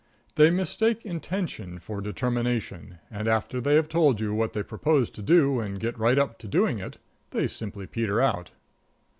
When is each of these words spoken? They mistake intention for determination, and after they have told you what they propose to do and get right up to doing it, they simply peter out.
They 0.33 0.49
mistake 0.49 1.05
intention 1.05 1.77
for 1.77 2.01
determination, 2.01 2.97
and 3.11 3.27
after 3.27 3.61
they 3.61 3.75
have 3.75 3.87
told 3.87 4.19
you 4.19 4.33
what 4.33 4.53
they 4.53 4.63
propose 4.63 5.11
to 5.11 5.21
do 5.21 5.59
and 5.59 5.79
get 5.79 5.95
right 5.95 6.17
up 6.17 6.39
to 6.39 6.47
doing 6.47 6.79
it, 6.79 6.97
they 7.29 7.47
simply 7.47 7.85
peter 7.85 8.19
out. 8.19 8.49